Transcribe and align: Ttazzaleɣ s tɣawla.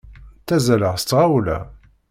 Ttazzaleɣ 0.41 0.95
s 0.97 1.03
tɣawla. 1.03 1.57